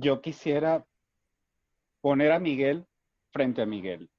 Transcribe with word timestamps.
yo 0.00 0.20
quisiera 0.20 0.86
poner 2.00 2.32
a 2.32 2.38
Miguel 2.38 2.86
frente 3.32 3.62
a 3.62 3.66
Miguel. 3.66 4.10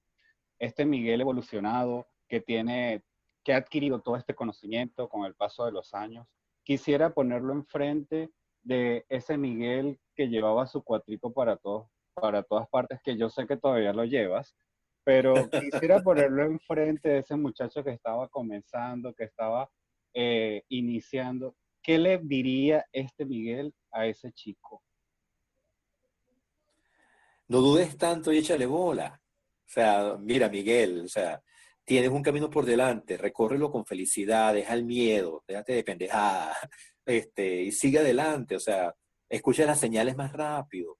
Este 0.59 0.85
Miguel 0.85 1.21
evolucionado 1.21 2.07
que 2.27 2.41
tiene, 2.41 3.03
que 3.43 3.53
ha 3.53 3.57
adquirido 3.57 4.01
todo 4.01 4.17
este 4.17 4.35
conocimiento 4.35 5.07
con 5.07 5.25
el 5.25 5.35
paso 5.35 5.65
de 5.65 5.71
los 5.71 5.93
años, 5.93 6.27
quisiera 6.63 7.13
ponerlo 7.13 7.53
enfrente 7.53 8.29
de 8.61 9.05
ese 9.09 9.37
Miguel 9.37 9.99
que 10.15 10.27
llevaba 10.27 10.67
su 10.67 10.83
cuatrico 10.83 11.33
para 11.33 11.55
todos, 11.55 11.87
para 12.13 12.43
todas 12.43 12.67
partes, 12.67 12.99
que 13.01 13.17
yo 13.17 13.29
sé 13.29 13.47
que 13.47 13.57
todavía 13.57 13.93
lo 13.93 14.03
llevas, 14.03 14.55
pero 15.05 15.33
quisiera 15.87 16.03
ponerlo 16.03 16.43
enfrente 16.43 17.07
de 17.09 17.19
ese 17.19 17.37
muchacho 17.37 17.83
que 17.83 17.91
estaba 17.91 18.27
comenzando, 18.27 19.13
que 19.13 19.23
estaba 19.23 19.69
eh, 20.13 20.63
iniciando. 20.67 21.55
¿Qué 21.81 21.97
le 21.97 22.17
diría 22.17 22.85
este 22.91 23.25
Miguel 23.25 23.73
a 23.91 24.05
ese 24.05 24.33
chico? 24.33 24.83
No 27.49 27.59
dudes 27.61 27.97
tanto 27.97 28.31
y 28.31 28.37
échale 28.37 28.65
bola. 28.65 29.21
O 29.69 29.71
sea, 29.71 30.17
mira, 30.19 30.49
Miguel, 30.49 31.01
o 31.05 31.07
sea, 31.07 31.41
tienes 31.83 32.11
un 32.11 32.23
camino 32.23 32.49
por 32.49 32.65
delante, 32.65 33.17
recórrelo 33.17 33.71
con 33.71 33.85
felicidad, 33.85 34.53
deja 34.53 34.73
el 34.73 34.85
miedo, 34.85 35.43
déjate 35.47 35.73
de 35.73 35.83
pendejada, 35.83 36.55
este, 37.05 37.63
y 37.63 37.71
sigue 37.71 37.99
adelante, 37.99 38.55
o 38.55 38.59
sea, 38.59 38.95
escucha 39.27 39.65
las 39.65 39.79
señales 39.79 40.15
más 40.15 40.31
rápido. 40.31 40.97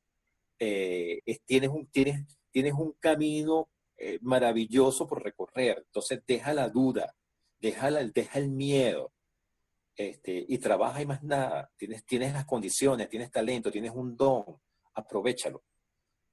Eh, 0.60 1.22
tienes, 1.46 1.70
un, 1.70 1.88
tienes, 1.88 2.26
tienes 2.52 2.74
un 2.74 2.94
camino 3.00 3.70
eh, 3.98 4.20
maravilloso 4.22 5.08
por 5.08 5.24
recorrer, 5.24 5.84
entonces 5.86 6.22
deja 6.26 6.54
la 6.54 6.70
duda, 6.70 7.16
deja, 7.60 7.92
deja 7.92 8.40
el 8.40 8.50
miedo, 8.50 9.14
este, 9.96 10.46
y 10.48 10.58
trabaja 10.58 11.02
y 11.02 11.06
más 11.06 11.22
nada. 11.24 11.70
Tienes, 11.78 12.06
tienes 12.06 12.34
las 12.34 12.46
condiciones, 12.46 13.10
tienes 13.10 13.30
talento, 13.30 13.72
tienes 13.72 13.92
un 13.92 14.16
don, 14.16 14.44
aprovechalo. 14.94 15.64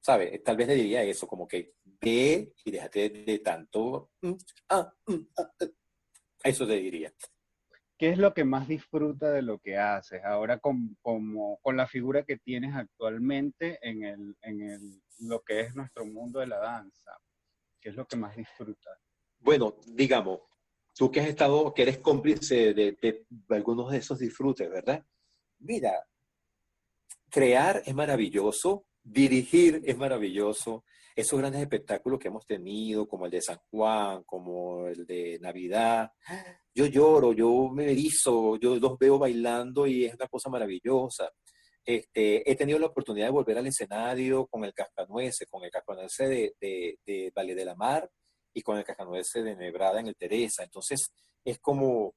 ¿Sabes? 0.07 0.41
Tal 0.45 0.57
vez 0.57 0.69
le 0.69 0.77
diría 0.77 1.03
eso, 1.03 1.27
como 1.27 1.49
que 1.49 1.75
ve 2.01 2.53
y 2.65 2.71
déjate 2.71 3.11
de, 3.11 3.41
tanto. 3.41 4.12
Mm, 4.23 4.35
ah, 4.69 4.95
mm, 5.05 5.15
ah, 5.37 5.51
ah. 5.61 5.67
Eso 6.45 6.65
te 6.65 6.75
diría. 6.75 7.12
¿Qué 7.99 8.11
es 8.11 8.19
lo 8.19 8.33
que 8.33 8.45
más 8.45 8.69
disfruta 8.69 9.33
de 9.33 9.43
lo 9.43 9.59
que 9.59 9.77
haces 9.79 10.23
ahora 10.23 10.61
con, 10.61 10.97
como, 11.03 11.59
con 11.61 11.77
la 11.77 11.89
figura 11.89 12.23
que 12.23 12.37
tienes 12.37 12.77
actualmente 12.77 13.81
en, 13.83 14.05
el, 14.05 14.37
en 14.43 14.62
el, 14.62 15.03
lo 15.29 15.43
que 15.43 15.62
es 15.62 15.75
nuestro 15.75 16.07
mundo 16.07 16.39
de 16.39 16.47
la 16.47 16.59
danza? 16.59 17.11
¿Qué 17.81 17.89
es 17.89 17.97
lo 17.97 18.07
que 18.07 18.15
más 18.15 18.37
disfruta? 18.37 18.91
Bueno, 19.41 19.77
digamos, 19.89 20.39
tú 20.95 21.11
que 21.11 21.19
has 21.19 21.27
estado, 21.27 21.75
que 21.75 21.83
eres 21.83 21.99
cómplice 21.99 22.75
de, 22.75 22.93
de 22.93 23.27
algunos 23.57 23.91
de 23.91 23.99
esos 23.99 24.21
disfrutes, 24.21 24.71
¿verdad? 24.71 25.05
Mira, 25.59 26.01
crear 27.29 27.83
es 27.84 27.93
maravilloso, 27.93 28.87
dirigir 29.07 29.83
es 29.85 29.97
maravilloso. 29.97 30.85
Esos 31.15 31.39
grandes 31.39 31.62
espectáculos 31.62 32.19
que 32.19 32.29
hemos 32.29 32.45
tenido, 32.45 33.09
como 33.09 33.25
el 33.25 33.31
de 33.31 33.41
San 33.41 33.59
Juan, 33.71 34.23
como 34.25 34.87
el 34.87 35.07
de 35.07 35.39
Navidad, 35.41 36.11
yo 36.75 36.87
lloro, 36.87 37.33
yo 37.33 37.71
me 37.71 37.91
erizo, 37.91 38.57
yo 38.57 38.77
los 38.77 38.99
veo 38.99 39.19
bailando 39.19 39.87
y 39.87 40.05
es 40.05 40.15
una 40.15 40.29
cosa 40.29 40.51
maravillosa. 40.51 41.33
Este, 41.83 42.51
he 42.51 42.57
tenido 42.57 42.79
la 42.79 42.87
oportunidad 42.89 43.27
de 43.27 43.33
volver 43.33 43.57
al 43.57 43.67
escenario 43.67 44.47
con 44.47 44.65
el 44.65 44.75
Cascanueces, 44.75 45.49
con 45.49 45.65
el 45.65 45.71
Cascanueces 45.71 46.29
de, 46.29 46.55
de, 46.61 46.99
de 47.07 47.33
Valle 47.34 47.55
de 47.55 47.65
la 47.65 47.77
Mar 47.77 48.11
y 48.53 48.61
con 48.61 48.77
el 48.77 48.84
Cascanueces 48.84 49.43
de 49.43 49.57
Nebrada 49.57 50.01
en 50.01 50.09
el 50.09 50.17
Teresa. 50.17 50.65
Entonces, 50.65 51.12
es 51.45 51.59
como, 51.61 52.15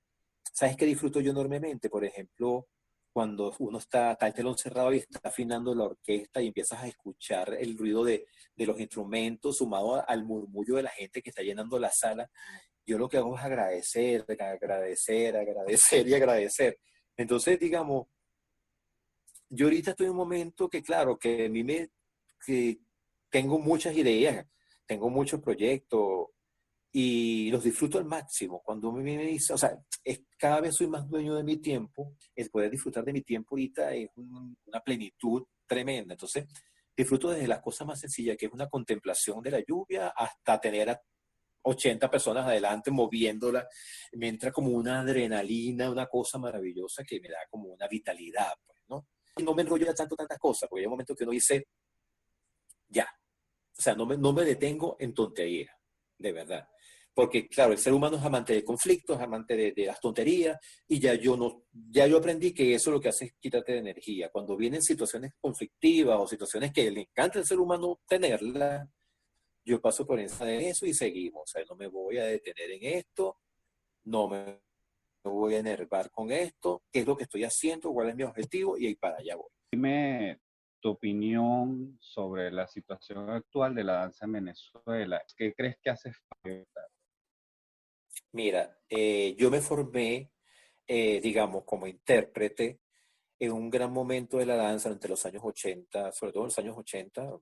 ¿sabes 0.51 0.75
qué 0.75 0.85
disfruto 0.85 1.21
yo 1.21 1.31
enormemente? 1.31 1.89
Por 1.89 2.03
ejemplo, 2.03 2.67
cuando 3.11 3.53
uno 3.59 3.77
está, 3.79 4.11
está 4.11 4.27
el 4.27 4.33
telón 4.33 4.57
cerrado 4.57 4.93
y 4.93 4.97
está 4.97 5.19
afinando 5.23 5.73
la 5.73 5.85
orquesta 5.85 6.41
y 6.41 6.47
empiezas 6.47 6.83
a 6.83 6.87
escuchar 6.87 7.55
el 7.59 7.77
ruido 7.77 8.03
de, 8.03 8.27
de 8.55 8.65
los 8.65 8.79
instrumentos 8.79 9.57
sumado 9.57 10.07
al 10.07 10.23
murmullo 10.23 10.75
de 10.75 10.83
la 10.83 10.89
gente 10.89 11.21
que 11.21 11.29
está 11.29 11.41
llenando 11.41 11.79
la 11.79 11.91
sala, 11.91 12.29
yo 12.85 12.97
lo 12.97 13.07
que 13.07 13.17
hago 13.17 13.37
es 13.37 13.43
agradecer, 13.43 14.25
agradecer, 14.27 15.37
agradecer 15.37 16.07
y 16.07 16.13
agradecer. 16.13 16.79
Entonces, 17.15 17.59
digamos, 17.59 18.07
yo 19.49 19.67
ahorita 19.67 19.91
estoy 19.91 20.05
en 20.05 20.11
un 20.11 20.17
momento 20.17 20.69
que, 20.69 20.81
claro, 20.81 21.17
que 21.17 21.45
a 21.45 21.49
mí 21.49 21.63
me, 21.63 21.89
que 22.45 22.79
tengo 23.29 23.59
muchas 23.59 23.95
ideas, 23.95 24.45
tengo 24.85 25.09
muchos 25.09 25.41
proyectos, 25.41 26.29
y 26.91 27.51
los 27.51 27.63
disfruto 27.63 27.97
al 27.97 28.05
máximo. 28.05 28.61
Cuando 28.63 28.91
me 28.91 29.17
dice, 29.17 29.53
o 29.53 29.57
sea, 29.57 29.77
es, 30.03 30.21
cada 30.37 30.61
vez 30.61 30.75
soy 30.75 30.87
más 30.87 31.07
dueño 31.07 31.35
de 31.35 31.43
mi 31.43 31.57
tiempo, 31.57 32.15
el 32.35 32.49
poder 32.49 32.71
disfrutar 32.71 33.03
de 33.03 33.13
mi 33.13 33.21
tiempo 33.21 33.55
ahorita 33.55 33.93
es 33.93 34.09
una 34.15 34.79
plenitud 34.83 35.43
tremenda. 35.67 36.13
Entonces, 36.13 36.47
disfruto 36.95 37.29
desde 37.29 37.47
las 37.47 37.61
cosas 37.61 37.87
más 37.87 37.99
sencillas, 37.99 38.37
que 38.37 38.47
es 38.47 38.51
una 38.51 38.67
contemplación 38.67 39.41
de 39.41 39.51
la 39.51 39.63
lluvia, 39.65 40.09
hasta 40.09 40.59
tener 40.59 40.89
a 40.89 41.01
80 41.61 42.09
personas 42.09 42.47
adelante 42.47 42.89
moviéndola. 42.89 43.67
Me 44.13 44.29
entra 44.29 44.51
como 44.51 44.69
una 44.69 45.01
adrenalina, 45.01 45.91
una 45.91 46.07
cosa 46.07 46.39
maravillosa 46.39 47.03
que 47.03 47.19
me 47.19 47.29
da 47.29 47.39
como 47.49 47.69
una 47.69 47.87
vitalidad, 47.87 48.51
pues, 48.65 48.79
¿no? 48.89 49.07
Y 49.37 49.43
no 49.43 49.53
me 49.53 49.61
enrollo 49.61 49.93
tanto 49.93 50.15
tantas 50.15 50.39
cosas, 50.39 50.67
porque 50.67 50.81
hay 50.81 50.87
un 50.87 50.91
momento 50.91 51.15
que 51.15 51.23
uno 51.23 51.33
dice, 51.33 51.67
ya. 52.87 53.07
O 53.77 53.81
sea, 53.81 53.93
no 53.93 54.05
me, 54.07 54.17
no 54.17 54.33
me 54.33 54.43
detengo 54.43 54.97
en 54.99 55.13
tontería, 55.13 55.71
de 56.17 56.31
verdad 56.33 56.67
porque 57.19 57.49
claro, 57.49 57.73
el 57.73 57.77
ser 57.77 57.91
humano 57.91 58.15
es 58.15 58.23
amante 58.23 58.53
de 58.53 58.63
conflictos, 58.63 59.17
es 59.17 59.23
amante 59.23 59.73
de, 59.75 59.85
las 59.85 59.99
tonterías, 59.99 60.57
y 60.87 61.01
ya 61.01 61.15
yo 61.15 61.35
no, 61.35 61.65
ya 61.73 62.07
yo 62.07 62.17
aprendí 62.17 62.53
que 62.53 62.73
eso 62.73 62.91
lo 62.91 63.01
que 63.01 63.09
hace 63.09 63.25
es 63.25 63.33
quitarte 63.37 63.73
de 63.73 63.79
energía. 63.79 64.29
Cuando 64.29 64.55
vienen 64.55 64.81
situaciones 64.81 65.33
conflictivas 65.37 66.17
o 66.17 66.25
situaciones 66.25 66.71
que 66.71 66.89
le 66.89 67.01
encanta 67.01 67.37
al 67.37 67.45
ser 67.45 67.59
humano 67.59 67.99
tenerla, 68.07 68.89
yo 69.65 69.81
paso 69.81 70.07
por 70.07 70.17
encima 70.17 70.45
de 70.45 70.69
eso 70.69 70.85
y 70.85 70.93
seguimos. 70.93 71.41
O 71.43 71.45
sea, 71.45 71.61
no 71.69 71.75
me 71.75 71.87
voy 71.87 72.19
a 72.19 72.23
detener 72.23 72.71
en 72.71 72.85
esto, 72.85 73.35
no 74.05 74.29
me 74.29 74.61
voy 75.21 75.55
a 75.55 75.59
enervar 75.59 76.09
con 76.11 76.31
esto, 76.31 76.83
qué 76.89 77.01
es 77.01 77.05
lo 77.05 77.17
que 77.17 77.25
estoy 77.25 77.43
haciendo, 77.43 77.91
cuál 77.91 78.07
es 78.07 78.15
mi 78.15 78.23
objetivo, 78.23 78.77
y 78.77 78.87
ahí 78.87 78.95
para 78.95 79.17
allá 79.17 79.35
voy. 79.35 79.51
Dime 79.73 80.39
tu 80.79 80.91
opinión 80.91 81.97
sobre 81.99 82.49
la 82.49 82.65
situación 82.65 83.29
actual 83.29 83.75
de 83.75 83.83
la 83.83 83.93
danza 83.95 84.23
en 84.23 84.31
Venezuela. 84.31 85.21
¿Qué 85.35 85.53
crees 85.53 85.75
que 85.83 85.89
hace 85.89 86.13
falta? 86.13 86.87
Mira, 88.31 88.79
eh, 88.87 89.35
yo 89.37 89.49
me 89.49 89.61
formé, 89.61 90.31
eh, 90.87 91.19
digamos, 91.21 91.63
como 91.65 91.87
intérprete 91.87 92.79
en 93.39 93.51
un 93.51 93.69
gran 93.69 93.91
momento 93.91 94.37
de 94.37 94.45
la 94.45 94.55
danza 94.55 94.89
entre 94.89 95.09
los 95.09 95.25
años 95.25 95.41
80, 95.43 96.11
sobre 96.11 96.33
todo 96.33 96.43
en 96.43 96.47
los 96.47 96.59
años 96.59 96.77
80, 96.77 97.39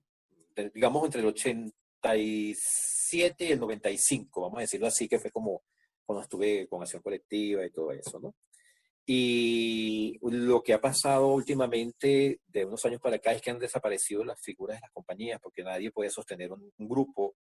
digamos 0.72 1.04
entre 1.04 1.20
el 1.20 1.26
87 1.26 3.44
y 3.44 3.52
el 3.52 3.60
95, 3.60 4.40
vamos 4.40 4.58
a 4.58 4.60
decirlo 4.62 4.86
así, 4.86 5.08
que 5.08 5.18
fue 5.18 5.30
como 5.30 5.62
cuando 6.06 6.22
estuve 6.22 6.66
con 6.68 6.82
acción 6.82 7.02
colectiva 7.02 7.66
y 7.66 7.70
todo 7.70 7.92
eso, 7.92 8.18
¿no? 8.20 8.34
Y 9.04 10.18
lo 10.22 10.62
que 10.62 10.74
ha 10.74 10.80
pasado 10.80 11.28
últimamente 11.28 12.40
de 12.46 12.64
unos 12.66 12.84
años 12.84 13.00
para 13.00 13.16
acá 13.16 13.32
es 13.32 13.40
que 13.40 13.50
han 13.50 13.58
desaparecido 13.58 14.22
las 14.22 14.38
figuras 14.40 14.76
de 14.76 14.82
las 14.82 14.92
compañías 14.92 15.40
porque 15.42 15.64
nadie 15.64 15.90
puede 15.90 16.10
sostener 16.10 16.52
un 16.52 16.70
grupo, 16.78 17.28
un 17.28 17.37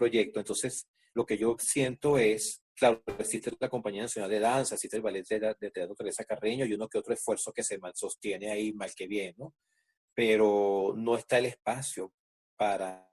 proyecto. 0.00 0.40
Entonces, 0.40 0.88
lo 1.14 1.24
que 1.24 1.38
yo 1.38 1.56
siento 1.58 2.18
es 2.18 2.60
Claro, 2.80 3.02
existe 3.18 3.52
la 3.60 3.68
Compañía 3.68 4.00
Nacional 4.00 4.30
de 4.30 4.40
Danza, 4.40 4.74
existe 4.74 4.96
el 4.96 5.02
Ballet 5.02 5.26
de, 5.28 5.70
Teatro 5.70 5.94
Teresa 5.94 6.24
Carreño 6.24 6.64
y 6.64 6.72
uno 6.72 6.88
que 6.88 6.96
otro 6.96 7.12
esfuerzo 7.12 7.52
que 7.52 7.62
se 7.62 7.78
sostiene 7.92 8.50
ahí 8.50 8.72
mal 8.72 8.94
que 8.94 9.06
bien, 9.06 9.34
¿no? 9.36 9.54
Pero 10.14 10.94
no 10.96 11.14
está 11.18 11.36
el 11.36 11.44
espacio 11.44 12.14
para 12.56 13.06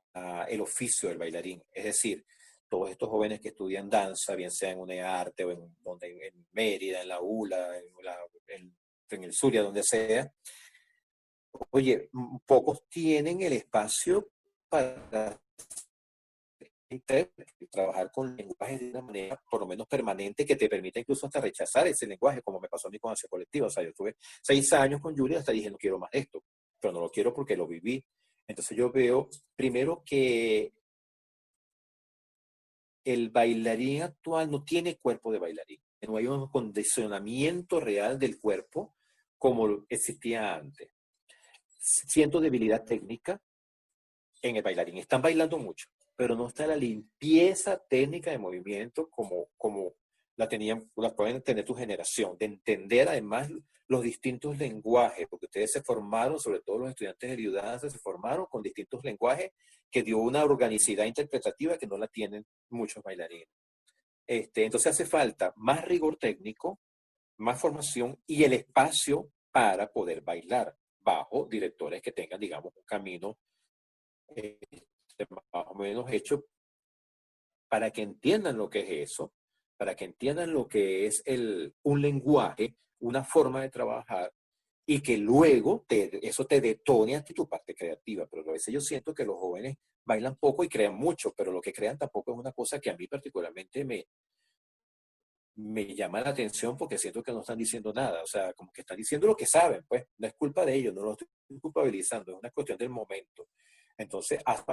el 0.48 0.62
oficio 0.62 1.10
del 1.10 1.18
bailarín. 1.18 1.62
Es 1.70 1.84
decir, 1.84 2.26
todos 2.70 2.92
estos 2.92 3.10
jóvenes 3.10 3.42
que 3.42 3.50
estudian 3.50 3.90
danza, 3.90 4.36
bien 4.36 4.52
sea 4.52 4.72
en 4.72 4.80
UNEARTE 4.80 5.44
o 5.44 5.52
en, 5.52 5.76
donde, 5.84 6.28
en 6.28 6.48
Mérida, 6.54 7.02
en 7.02 7.10
la 7.10 7.20
ULA, 7.20 7.78
en, 8.48 8.74
en 9.10 9.24
el 9.26 9.34
Zulia, 9.34 9.64
donde 9.64 9.84
sea, 9.84 10.32
oye, 11.72 12.10
pocos 12.46 12.88
tienen 12.88 13.42
el 13.42 13.52
espacio 13.52 14.32
para 14.70 15.42
trabajar 17.70 18.12
con 18.12 18.36
lenguaje 18.36 18.78
de 18.78 18.90
una 18.92 19.02
manera 19.02 19.42
por 19.50 19.62
lo 19.62 19.68
menos 19.68 19.88
permanente 19.88 20.46
que 20.46 20.56
te 20.56 20.70
permita 20.70 21.00
incluso 21.00 21.26
hasta 21.26 21.42
rechazar 21.42 21.88
ese 21.88 22.08
lenguaje, 22.08 22.42
como 22.42 22.60
me 22.60 22.70
pasó 22.70 22.88
a 22.88 22.92
mí 22.92 23.00
con 23.00 23.12
Acción 23.12 23.30
Colectiva. 23.30 23.68
O 23.68 23.70
sea, 23.70 23.84
yo 23.84 23.90
estuve 23.90 24.16
seis 24.42 24.72
años 24.74 25.02
con 25.02 25.16
Julia 25.16 25.40
hasta 25.40 25.52
dije, 25.52 25.70
no 25.70 25.78
quiero 25.78 26.00
más 26.00 26.10
esto, 26.14 26.44
pero 26.80 26.94
no 26.94 27.02
lo 27.02 27.10
quiero 27.10 27.34
porque 27.34 27.58
lo 27.58 27.68
viví. 27.68 28.04
Entonces 28.48 28.78
yo 28.78 28.92
veo, 28.92 29.30
primero, 29.56 30.04
que 30.06 30.74
el 33.04 33.30
bailarín 33.30 34.04
actual 34.04 34.50
no 34.50 34.64
tiene 34.64 34.98
cuerpo 34.98 35.32
de 35.32 35.40
bailarín. 35.40 35.82
No 36.02 36.18
hay 36.18 36.28
un 36.28 36.48
condicionamiento 36.50 37.80
real 37.80 38.18
del 38.20 38.40
cuerpo 38.40 38.96
como 39.38 39.86
existía 39.90 40.56
antes. 40.56 40.90
Siento 41.80 42.40
debilidad 42.40 42.84
técnica 42.86 43.42
en 44.42 44.56
el 44.56 44.64
bailarín. 44.64 44.98
Están 44.98 45.22
bailando 45.22 45.58
mucho 45.58 45.88
pero 46.18 46.36
no 46.36 46.48
está 46.48 46.66
la 46.68 46.76
limpieza 46.76 47.78
técnica 47.88 48.32
de 48.32 48.40
movimiento 48.40 49.08
como, 49.10 49.50
como, 49.56 49.94
la 50.36 50.50
tenían, 50.50 50.92
la 50.96 51.16
pueden 51.16 51.42
tener 51.44 51.64
tu 51.64 51.76
generación, 51.76 52.38
de 52.38 52.46
entender 52.46 53.08
además 53.08 53.50
los 53.88 54.02
distintos 54.02 54.58
lenguajes, 54.58 55.28
porque 55.30 55.46
ustedes 55.46 55.72
se 55.72 55.84
formaron, 55.84 56.40
sobre 56.40 56.60
todo 56.62 56.80
los 56.80 56.90
estudiantes 56.90 57.30
de 57.30 57.36
Riudanza, 57.36 57.90
se 57.90 58.00
formaron 58.00 58.48
con 58.48 58.62
distintos 58.62 59.04
lenguajes 59.04 59.52
que 59.90 60.04
dio 60.04 60.18
una 60.18 60.44
organicidad 60.44 61.06
interpretativa 61.06 61.78
que 61.78 61.88
no 61.88 61.98
la 61.98 62.08
tienen 62.08 62.46
muchos 62.70 63.02
bailarines. 63.04 63.48
Este, 64.26 64.66
entonces 64.66 64.92
hace 64.92 65.06
falta 65.06 65.54
más 65.56 65.86
rigor 65.86 66.18
técnico, 66.18 66.80
más 67.38 67.62
formación 67.62 68.20
y 68.26 68.44
el 68.44 68.54
espacio 68.54 69.32
para 69.52 69.92
poder 69.92 70.22
bailar 70.22 70.76
bajo 71.00 71.48
directores 71.50 72.02
que 72.02 72.12
tengan, 72.12 72.40
digamos, 72.40 72.76
un 72.76 72.84
camino 72.84 73.38
más 75.30 75.66
o 75.68 75.76
menos 75.76 76.12
hecho 76.12 76.46
para 77.70 77.92
que 77.92 78.02
entiendan 78.02 78.58
lo 78.58 78.70
que 78.70 78.80
es 78.80 79.12
eso, 79.12 79.34
para 79.78 79.96
que 79.96 80.06
entiendan 80.06 80.54
lo 80.54 80.68
que 80.68 81.06
es 81.06 81.22
el, 81.26 81.76
un 81.84 82.02
lenguaje, 82.02 82.76
una 83.00 83.24
forma 83.24 83.62
de 83.62 83.70
trabajar 83.70 84.34
y 84.86 85.02
que 85.02 85.18
luego 85.18 85.86
te, 85.88 86.26
eso 86.26 86.46
te 86.46 86.62
detone 86.62 87.16
ante 87.16 87.34
tu 87.34 87.48
parte 87.48 87.76
creativa. 87.76 88.26
Pero 88.26 88.50
a 88.50 88.54
veces 88.54 88.74
yo 88.74 88.80
siento 88.80 89.14
que 89.14 89.26
los 89.26 89.38
jóvenes 89.38 89.78
bailan 90.06 90.38
poco 90.38 90.64
y 90.64 90.70
crean 90.70 90.96
mucho, 90.96 91.34
pero 91.36 91.52
lo 91.52 91.62
que 91.62 91.74
crean 91.74 91.98
tampoco 91.98 92.32
es 92.32 92.40
una 92.40 92.54
cosa 92.54 92.80
que 92.80 92.90
a 92.90 92.96
mí 92.96 93.08
particularmente 93.08 93.84
me, 93.84 94.08
me 95.58 95.94
llama 95.94 96.22
la 96.22 96.30
atención 96.30 96.78
porque 96.78 96.98
siento 96.98 97.22
que 97.22 97.34
no 97.34 97.42
están 97.42 97.58
diciendo 97.58 97.92
nada, 97.92 98.24
o 98.24 98.28
sea, 98.28 98.54
como 98.54 98.72
que 98.72 98.82
están 98.82 98.98
diciendo 98.98 99.28
lo 99.28 99.36
que 99.36 99.46
saben, 99.46 99.84
pues 99.88 100.06
no 100.18 100.28
es 100.28 100.34
culpa 100.36 100.66
de 100.66 100.76
ellos, 100.76 100.94
no 100.94 101.02
lo 101.02 101.12
estoy 101.12 101.28
culpabilizando, 101.60 102.32
es 102.32 102.38
una 102.40 102.52
cuestión 102.52 102.78
del 102.78 102.90
momento. 102.90 103.50
Entonces, 103.98 104.40
haz 104.46 104.64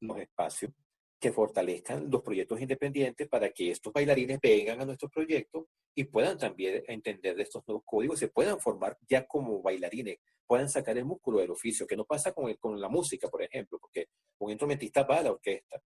los 0.00 0.18
espacios 0.18 0.72
que 1.18 1.32
fortalezcan 1.32 2.10
los 2.10 2.22
proyectos 2.22 2.60
independientes 2.60 3.28
para 3.28 3.50
que 3.50 3.70
estos 3.70 3.92
bailarines 3.92 4.38
vengan 4.42 4.82
a 4.82 4.84
nuestros 4.84 5.10
proyectos 5.10 5.64
y 5.94 6.04
puedan 6.04 6.36
también 6.36 6.82
entender 6.86 7.36
de 7.36 7.44
estos 7.44 7.62
nuevos 7.66 7.84
códigos, 7.86 8.18
se 8.18 8.28
puedan 8.28 8.60
formar 8.60 8.98
ya 9.08 9.26
como 9.26 9.62
bailarines, 9.62 10.18
puedan 10.46 10.68
sacar 10.68 10.98
el 10.98 11.04
músculo 11.04 11.38
del 11.38 11.50
oficio, 11.50 11.86
que 11.86 11.96
no 11.96 12.04
pasa 12.04 12.32
con, 12.32 12.52
con 12.54 12.78
la 12.80 12.88
música, 12.88 13.28
por 13.28 13.42
ejemplo, 13.42 13.78
porque 13.80 14.08
un 14.38 14.50
instrumentista 14.50 15.04
va 15.04 15.18
a 15.18 15.22
la 15.22 15.30
orquesta, 15.30 15.80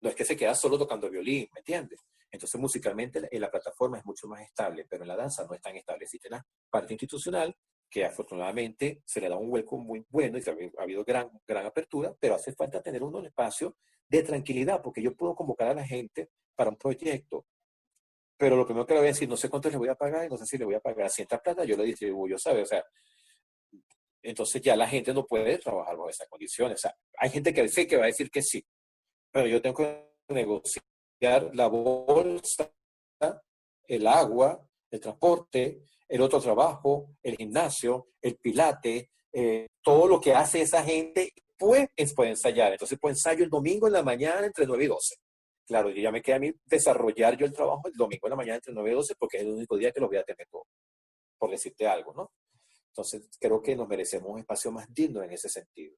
no 0.00 0.10
es 0.10 0.16
que 0.16 0.24
se 0.24 0.36
queda 0.36 0.54
solo 0.54 0.78
tocando 0.78 1.08
violín, 1.08 1.48
¿me 1.54 1.60
entiendes? 1.60 2.00
Entonces, 2.30 2.60
musicalmente, 2.60 3.28
en 3.30 3.40
la 3.40 3.50
plataforma 3.50 3.98
es 3.98 4.04
mucho 4.04 4.26
más 4.26 4.42
estable, 4.42 4.86
pero 4.90 5.04
en 5.04 5.08
la 5.08 5.16
danza 5.16 5.46
no 5.46 5.54
es 5.54 5.60
tan 5.60 5.76
estable. 5.76 6.02
Existe 6.02 6.28
la 6.28 6.44
parte 6.68 6.92
institucional, 6.92 7.56
que 7.94 8.04
afortunadamente 8.04 9.02
se 9.06 9.20
le 9.20 9.28
da 9.28 9.36
un 9.36 9.52
hueco 9.52 9.78
muy 9.78 10.04
bueno 10.08 10.36
y 10.36 10.42
ha 10.42 10.82
habido 10.82 11.04
gran, 11.04 11.30
gran 11.46 11.64
apertura, 11.64 12.12
pero 12.18 12.34
hace 12.34 12.52
falta 12.52 12.82
tener 12.82 13.04
un 13.04 13.24
espacio 13.24 13.76
de 14.08 14.24
tranquilidad, 14.24 14.82
porque 14.82 15.00
yo 15.00 15.14
puedo 15.14 15.36
convocar 15.36 15.68
a 15.68 15.74
la 15.74 15.86
gente 15.86 16.30
para 16.56 16.70
un 16.70 16.76
proyecto, 16.76 17.46
pero 18.36 18.56
lo 18.56 18.66
primero 18.66 18.84
que 18.84 18.94
le 18.94 18.98
voy 18.98 19.06
a 19.06 19.12
decir, 19.12 19.28
no 19.28 19.36
sé 19.36 19.48
cuánto 19.48 19.70
le 19.70 19.76
voy 19.76 19.86
a 19.86 19.94
pagar 19.94 20.28
no 20.28 20.36
sé 20.36 20.44
si 20.44 20.58
le 20.58 20.64
voy 20.64 20.74
a 20.74 20.80
pagar 20.80 21.08
cierta 21.08 21.40
plata, 21.40 21.62
yo 21.64 21.76
le 21.76 21.84
distribuyo, 21.84 22.36
¿sabes? 22.36 22.64
O 22.64 22.66
sea, 22.66 22.84
entonces 24.22 24.60
ya 24.60 24.74
la 24.74 24.88
gente 24.88 25.14
no 25.14 25.24
puede 25.24 25.56
trabajar 25.58 25.96
bajo 25.96 26.10
esas 26.10 26.26
condiciones. 26.26 26.80
O 26.80 26.82
sea, 26.82 26.96
hay 27.16 27.30
gente 27.30 27.54
que 27.54 27.68
sé 27.68 27.86
que 27.86 27.96
va 27.96 28.04
a 28.04 28.06
decir 28.06 28.28
que 28.28 28.42
sí, 28.42 28.66
pero 29.30 29.46
yo 29.46 29.62
tengo 29.62 29.76
que 29.76 30.10
negociar 30.30 30.82
la 31.52 31.68
bolsa, 31.68 32.74
el 33.86 34.06
agua, 34.08 34.68
el 34.90 34.98
transporte, 34.98 35.84
el 36.08 36.20
otro 36.20 36.40
trabajo, 36.40 37.16
el 37.22 37.36
gimnasio, 37.36 38.08
el 38.20 38.36
pilate, 38.36 39.10
eh, 39.32 39.66
todo 39.82 40.06
lo 40.06 40.20
que 40.20 40.32
hace 40.32 40.62
esa 40.62 40.82
gente 40.82 41.32
pues 41.58 41.88
puede 42.14 42.30
ensayar. 42.30 42.72
Entonces, 42.72 42.98
pues 43.00 43.16
ensayo 43.16 43.44
el 43.44 43.50
domingo 43.50 43.86
en 43.86 43.94
la 43.94 44.02
mañana 44.02 44.46
entre 44.46 44.66
9 44.66 44.84
y 44.84 44.86
12. 44.88 45.16
Claro, 45.66 45.90
ya 45.90 46.12
me 46.12 46.20
queda 46.20 46.36
a 46.36 46.40
mí 46.40 46.52
desarrollar 46.66 47.36
yo 47.38 47.46
el 47.46 47.52
trabajo 47.52 47.88
el 47.88 47.94
domingo 47.94 48.26
en 48.26 48.30
la 48.30 48.36
mañana 48.36 48.56
entre 48.56 48.74
9 48.74 48.90
y 48.90 48.94
12 48.94 49.14
porque 49.18 49.38
es 49.38 49.44
el 49.44 49.50
único 49.50 49.76
día 49.76 49.92
que 49.92 50.00
lo 50.00 50.08
voy 50.08 50.18
a 50.18 50.24
tener 50.24 50.46
todo, 50.50 50.66
por 51.38 51.50
decirte 51.50 51.86
algo, 51.86 52.12
¿no? 52.12 52.30
Entonces, 52.88 53.28
creo 53.40 53.62
que 53.62 53.74
nos 53.74 53.88
merecemos 53.88 54.30
un 54.30 54.40
espacio 54.40 54.70
más 54.70 54.86
digno 54.92 55.22
en 55.22 55.32
ese 55.32 55.48
sentido. 55.48 55.96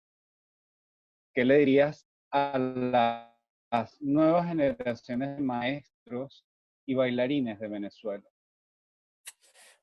¿Qué 1.35 1.45
le 1.45 1.59
dirías 1.59 2.07
a 2.31 2.59
las 2.59 4.01
nuevas 4.01 4.47
generaciones 4.49 5.37
de 5.37 5.43
maestros 5.43 6.47
y 6.87 6.95
bailarines 6.95 7.59
de 7.59 7.69
Venezuela? 7.69 8.27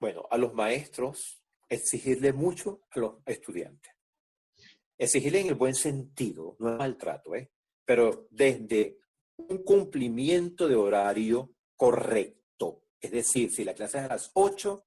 Bueno, 0.04 0.28
a 0.30 0.38
los 0.38 0.54
maestros 0.54 1.42
exigirle 1.70 2.34
mucho 2.34 2.82
a 2.92 3.00
los 3.00 3.16
estudiantes 3.26 3.90
exigirle 4.98 5.40
en 5.40 5.48
el 5.48 5.56
buen 5.56 5.74
sentido, 5.74 6.58
no 6.60 6.74
es 6.74 6.78
maltrato, 6.78 7.34
¿eh? 7.36 7.54
pero 7.86 8.28
desde 8.30 8.98
un 9.38 9.64
cumplimiento 9.64 10.68
de 10.68 10.76
horario 10.76 11.56
correcto. 11.78 12.84
Es 13.00 13.12
decir, 13.12 13.50
si 13.50 13.64
la 13.64 13.74
clase 13.74 14.00
es 14.00 14.04
a 14.04 14.10
las 14.10 14.32
8, 14.34 14.86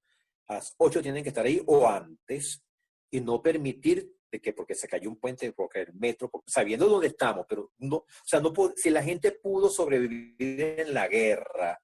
a 0.49 0.55
las 0.57 0.75
8 0.77 1.01
tienen 1.01 1.23
que 1.23 1.31
estar 1.31 1.47
ahí 1.47 1.63
o 1.65 1.89
antes 1.89 2.63
y 3.11 3.23
no 3.23 3.41
permitir 3.41 4.19
que 4.31 4.53
porque 4.53 4.75
se 4.75 4.87
cayó 4.87 5.09
un 5.09 5.17
puente, 5.17 5.51
porque 5.55 5.81
el 5.81 5.95
metro, 5.95 6.31
sabiendo 6.47 6.87
dónde 6.91 7.07
estamos, 7.07 7.47
pero 7.49 7.73
no, 7.79 7.97
o 7.97 8.07
sea, 8.23 8.39
no 8.39 8.53
si 8.77 8.91
la 8.91 9.03
gente 9.03 9.33
pudo 9.33 9.71
sobrevivir 9.71 10.61
en 10.61 10.93
la 10.93 11.09
guerra, 11.09 11.83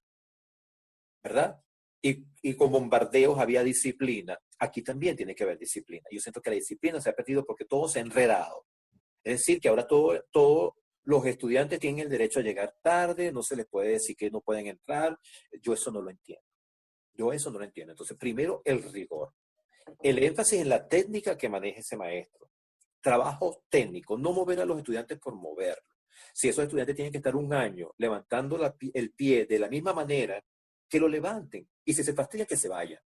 ¿verdad? 1.22 1.62
Y, 2.02 2.24
y 2.42 2.54
con 2.56 2.72
bombardeos 2.72 3.38
había 3.38 3.62
disciplina 3.62 4.38
aquí 4.62 4.82
también 4.82 5.16
tiene 5.16 5.34
que 5.34 5.42
haber 5.42 5.58
disciplina. 5.58 6.04
Yo 6.10 6.20
siento 6.20 6.40
que 6.40 6.50
la 6.50 6.56
disciplina 6.56 7.00
se 7.00 7.10
ha 7.10 7.14
perdido 7.14 7.44
porque 7.44 7.64
todo 7.64 7.88
se 7.88 7.98
ha 7.98 8.02
enredado. 8.02 8.64
Es 9.24 9.40
decir, 9.40 9.60
que 9.60 9.68
ahora 9.68 9.88
todos 9.88 10.22
todo, 10.30 10.76
los 11.02 11.26
estudiantes 11.26 11.80
tienen 11.80 12.04
el 12.04 12.08
derecho 12.08 12.38
a 12.38 12.44
llegar 12.44 12.76
tarde, 12.80 13.32
no 13.32 13.42
se 13.42 13.56
les 13.56 13.66
puede 13.66 13.90
decir 13.90 14.16
que 14.16 14.30
no 14.30 14.40
pueden 14.40 14.68
entrar. 14.68 15.18
Yo 15.60 15.72
eso 15.72 15.90
no 15.90 16.00
lo 16.00 16.10
entiendo. 16.10 16.44
Yo 17.12 17.32
eso 17.32 17.50
no 17.50 17.58
lo 17.58 17.64
entiendo. 17.64 17.92
Entonces, 17.92 18.16
primero, 18.16 18.62
el 18.64 18.84
rigor. 18.92 19.32
El 20.00 20.22
énfasis 20.22 20.60
en 20.60 20.68
la 20.68 20.86
técnica 20.86 21.36
que 21.36 21.48
maneja 21.48 21.80
ese 21.80 21.96
maestro. 21.96 22.48
Trabajo 23.00 23.64
técnico, 23.68 24.16
no 24.16 24.32
mover 24.32 24.60
a 24.60 24.64
los 24.64 24.78
estudiantes 24.78 25.18
por 25.18 25.34
moverlo. 25.34 25.82
Si 26.32 26.48
esos 26.48 26.62
estudiantes 26.62 26.94
tienen 26.94 27.10
que 27.10 27.18
estar 27.18 27.34
un 27.34 27.52
año 27.52 27.92
levantando 27.98 28.60
el 28.94 29.12
pie 29.12 29.44
de 29.46 29.58
la 29.58 29.68
misma 29.68 29.92
manera, 29.92 30.40
que 30.92 31.00
lo 31.00 31.08
levanten. 31.08 31.66
Y 31.86 31.94
si 31.94 32.04
se 32.04 32.12
fastidia, 32.12 32.44
que 32.44 32.58
se 32.58 32.68
vayan. 32.68 33.00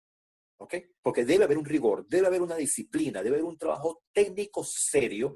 Porque 1.03 1.25
debe 1.25 1.43
haber 1.43 1.59
un 1.59 1.65
rigor, 1.65 2.07
debe 2.07 2.29
haber 2.29 2.41
una 2.41 2.55
disciplina, 2.55 3.25
debe 3.25 3.35
haber 3.35 3.45
un 3.45 3.59
trabajo 3.59 4.05
técnico 4.13 4.63
serio, 4.63 5.35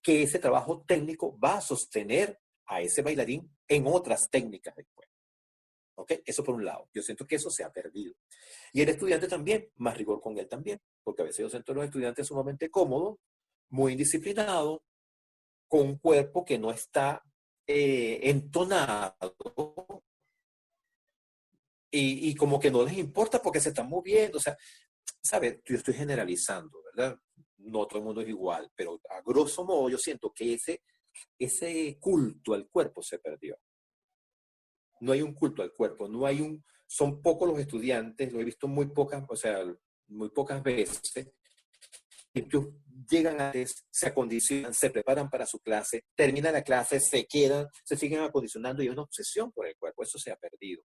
que 0.00 0.22
ese 0.22 0.38
trabajo 0.38 0.82
técnico 0.88 1.38
va 1.38 1.58
a 1.58 1.60
sostener 1.60 2.40
a 2.68 2.80
ese 2.80 3.02
bailarín 3.02 3.54
en 3.68 3.86
otras 3.86 4.30
técnicas 4.30 4.76
después. 4.76 5.10
¿Ok? 5.96 6.12
Eso 6.24 6.42
por 6.42 6.54
un 6.54 6.64
lado. 6.64 6.88
Yo 6.94 7.02
siento 7.02 7.26
que 7.26 7.36
eso 7.36 7.50
se 7.50 7.64
ha 7.64 7.70
perdido. 7.70 8.14
Y 8.72 8.80
el 8.80 8.88
estudiante 8.88 9.28
también, 9.28 9.70
más 9.76 9.94
rigor 9.94 10.22
con 10.22 10.38
él 10.38 10.48
también, 10.48 10.80
porque 11.04 11.20
a 11.20 11.26
veces 11.26 11.40
yo 11.40 11.50
siento 11.50 11.72
a 11.72 11.74
los 11.74 11.84
estudiantes 11.84 12.26
sumamente 12.26 12.70
cómodos, 12.70 13.18
muy 13.68 13.92
indisciplinados, 13.92 14.80
con 15.66 15.80
un 15.80 15.98
cuerpo 15.98 16.46
que 16.46 16.58
no 16.58 16.70
está 16.70 17.22
eh, 17.66 18.20
entonado 18.22 19.18
y, 21.90 22.34
como 22.34 22.60
que 22.60 22.70
no 22.70 22.84
les 22.84 22.98
importa 22.98 23.40
porque 23.40 23.60
se 23.60 23.70
están 23.70 23.88
moviendo. 23.88 24.38
O 24.38 24.40
sea, 24.40 24.56
¿sabes? 25.22 25.60
Yo 25.64 25.76
estoy 25.76 25.94
generalizando, 25.94 26.82
¿verdad? 26.94 27.18
No 27.58 27.86
todo 27.86 27.98
el 27.98 28.04
mundo 28.04 28.20
es 28.20 28.28
igual, 28.28 28.70
pero 28.74 29.00
a 29.10 29.20
grosso 29.22 29.64
modo 29.64 29.88
yo 29.88 29.98
siento 29.98 30.32
que 30.32 30.54
ese, 30.54 30.82
ese 31.38 31.98
culto 32.00 32.54
al 32.54 32.68
cuerpo 32.68 33.02
se 33.02 33.18
perdió. 33.18 33.58
No 35.00 35.12
hay 35.12 35.22
un 35.22 35.34
culto 35.34 35.62
al 35.62 35.72
cuerpo, 35.72 36.08
no 36.08 36.26
hay 36.26 36.40
un, 36.40 36.64
son 36.86 37.22
pocos 37.22 37.48
los 37.48 37.58
estudiantes, 37.58 38.32
lo 38.32 38.40
he 38.40 38.44
visto 38.44 38.66
muy 38.66 38.86
pocas, 38.86 39.24
o 39.28 39.36
sea, 39.36 39.64
muy 40.08 40.30
pocas 40.30 40.62
veces, 40.62 41.30
ellos 42.34 42.68
llegan 43.08 43.40
a 43.40 43.52
se 43.90 44.08
acondicionan, 44.08 44.74
se 44.74 44.90
preparan 44.90 45.30
para 45.30 45.46
su 45.46 45.60
clase, 45.60 46.04
terminan 46.14 46.52
la 46.52 46.62
clase, 46.62 47.00
se 47.00 47.26
quedan, 47.26 47.66
se 47.84 47.96
siguen 47.96 48.20
acondicionando 48.20 48.82
y 48.82 48.86
hay 48.86 48.92
una 48.92 49.02
obsesión 49.02 49.52
por 49.52 49.66
el 49.66 49.76
cuerpo, 49.76 50.02
eso 50.02 50.18
se 50.18 50.30
ha 50.30 50.36
perdido. 50.36 50.82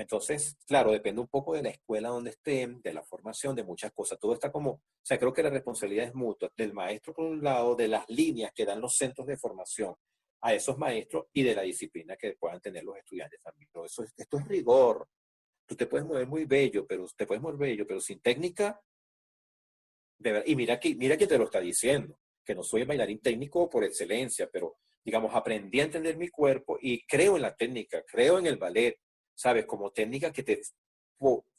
Entonces, 0.00 0.56
claro, 0.66 0.92
depende 0.92 1.20
un 1.20 1.28
poco 1.28 1.52
de 1.52 1.62
la 1.62 1.68
escuela 1.68 2.08
donde 2.08 2.30
estén, 2.30 2.80
de 2.80 2.94
la 2.94 3.02
formación, 3.02 3.54
de 3.54 3.64
muchas 3.64 3.92
cosas. 3.92 4.18
Todo 4.18 4.32
está 4.32 4.50
como, 4.50 4.70
o 4.70 4.80
sea, 5.02 5.18
creo 5.18 5.32
que 5.32 5.42
la 5.42 5.50
responsabilidad 5.50 6.06
es 6.06 6.14
mutua, 6.14 6.50
del 6.56 6.72
maestro 6.72 7.12
por 7.12 7.26
un 7.26 7.44
lado, 7.44 7.76
de 7.76 7.86
las 7.88 8.08
líneas 8.08 8.50
que 8.54 8.64
dan 8.64 8.80
los 8.80 8.96
centros 8.96 9.26
de 9.26 9.36
formación 9.36 9.94
a 10.40 10.54
esos 10.54 10.78
maestros 10.78 11.26
y 11.34 11.42
de 11.42 11.54
la 11.54 11.62
disciplina 11.62 12.16
que 12.16 12.32
puedan 12.32 12.62
tener 12.62 12.82
los 12.82 12.96
estudiantes 12.96 13.42
también. 13.42 13.68
eso 13.84 14.02
esto 14.16 14.38
es 14.38 14.48
rigor. 14.48 15.06
Tú 15.66 15.76
te 15.76 15.86
puedes 15.86 16.06
mover 16.06 16.26
muy 16.26 16.46
bello, 16.46 16.86
pero 16.86 17.06
te 17.14 17.26
puedes 17.26 17.42
mover 17.42 17.58
bello, 17.58 17.86
pero 17.86 18.00
sin 18.00 18.20
técnica. 18.20 18.80
Y 20.46 20.56
mira 20.56 20.80
que, 20.80 20.94
mira 20.94 21.18
que 21.18 21.26
te 21.26 21.36
lo 21.36 21.44
está 21.44 21.60
diciendo, 21.60 22.18
que 22.42 22.54
no 22.54 22.62
soy 22.62 22.84
bailarín 22.84 23.20
técnico 23.20 23.68
por 23.68 23.84
excelencia, 23.84 24.48
pero 24.50 24.78
digamos, 25.04 25.34
aprendí 25.34 25.80
a 25.80 25.84
entender 25.84 26.16
mi 26.16 26.28
cuerpo 26.28 26.78
y 26.80 27.04
creo 27.06 27.36
en 27.36 27.42
la 27.42 27.54
técnica, 27.54 28.02
creo 28.06 28.38
en 28.38 28.46
el 28.46 28.56
ballet, 28.56 28.98
¿sabes? 29.40 29.64
Como 29.64 29.90
técnica 29.90 30.30
que 30.30 30.42
te, 30.42 30.60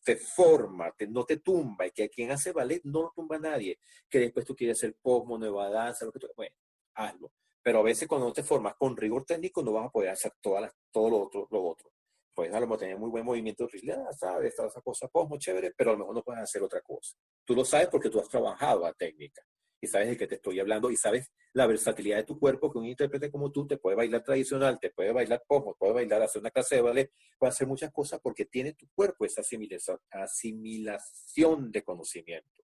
te 0.03 0.15
forma, 0.15 0.93
no 1.09 1.25
te 1.25 1.37
tumba, 1.37 1.87
y 1.87 1.91
que 1.91 2.03
a 2.03 2.09
quien 2.09 2.29
hace 2.29 2.51
ballet 2.51 2.81
no 2.83 3.01
lo 3.01 3.11
tumba 3.15 3.39
nadie, 3.39 3.79
que 4.07 4.19
después 4.19 4.45
tú 4.45 4.55
quieres 4.55 4.77
hacer 4.77 4.95
posmo, 5.01 5.37
nueva 5.39 5.67
danza, 5.69 6.05
lo 6.05 6.11
que 6.11 6.19
tú, 6.19 6.27
bueno, 6.35 6.55
hazlo. 6.93 7.31
Pero 7.63 7.79
a 7.79 7.83
veces 7.83 8.07
cuando 8.07 8.27
no 8.27 8.33
te 8.33 8.43
formas 8.43 8.75
con 8.75 8.95
rigor 8.95 9.25
técnico 9.25 9.63
no 9.63 9.71
vas 9.73 9.87
a 9.87 9.89
poder 9.89 10.09
hacer 10.09 10.33
todas 10.41 10.61
las, 10.61 10.73
todo 10.91 11.09
lo 11.09 11.21
otro, 11.23 11.47
lo 11.49 11.63
otro. 11.63 11.91
puedes 12.35 12.53
a 12.53 12.59
lo 12.59 12.67
mejor 12.67 12.79
tener 12.79 12.97
muy 12.99 13.09
buen 13.09 13.25
movimiento 13.25 13.65
de 13.65 13.95
sabes, 14.15 14.55
toda 14.55 14.67
esa 14.67 14.81
cosa, 14.81 15.07
pues 15.07 15.27
muy 15.27 15.39
chévere, 15.39 15.73
pero 15.75 15.91
a 15.91 15.93
lo 15.93 15.99
mejor 15.99 16.15
no 16.15 16.23
puedes 16.23 16.43
hacer 16.43 16.61
otra 16.61 16.81
cosa. 16.81 17.15
Tú 17.43 17.55
lo 17.55 17.65
sabes 17.65 17.87
porque 17.87 18.09
tú 18.11 18.19
has 18.19 18.29
trabajado 18.29 18.85
a 18.85 18.93
técnica 18.93 19.41
y 19.81 19.87
sabes 19.87 20.09
de 20.09 20.17
qué 20.17 20.27
te 20.27 20.35
estoy 20.35 20.59
hablando 20.59 20.91
y 20.91 20.95
sabes 20.95 21.31
la 21.53 21.65
versatilidad 21.65 22.17
de 22.17 22.23
tu 22.23 22.39
cuerpo 22.39 22.71
que 22.71 22.77
un 22.77 22.85
intérprete 22.85 23.31
como 23.31 23.51
tú 23.51 23.65
te 23.67 23.77
puede 23.77 23.97
bailar 23.97 24.23
tradicional, 24.23 24.79
te 24.79 24.91
puede 24.91 25.11
bailar 25.11 25.43
poco, 25.47 25.75
puede 25.75 25.93
bailar, 25.93 26.21
hacer 26.21 26.39
una 26.39 26.51
clase 26.51 26.75
de 26.75 26.81
ballet, 26.81 27.11
puede 27.39 27.49
hacer 27.49 27.67
muchas 27.67 27.91
cosas 27.91 28.19
porque 28.21 28.45
tiene 28.45 28.73
tu 28.73 28.87
cuerpo 28.93 29.25
esa 29.25 29.41
asimilación 29.41 31.71
de 31.71 31.83
conocimiento. 31.83 32.63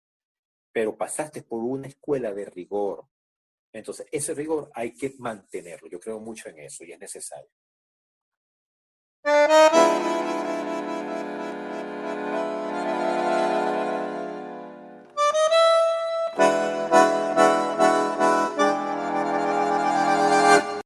Pero 0.72 0.96
pasaste 0.96 1.42
por 1.42 1.64
una 1.64 1.88
escuela 1.88 2.32
de 2.34 2.46
rigor. 2.46 3.08
Entonces, 3.74 4.06
ese 4.12 4.36
rigor 4.36 4.70
hay 4.76 4.94
que 4.94 5.16
mantenerlo. 5.18 5.90
Yo 5.90 6.00
creo 6.00 6.20
mucho 6.20 6.50
en 6.50 6.60
eso 6.60 6.84
y 6.84 6.92
es 6.92 7.00
necesario. 7.00 7.50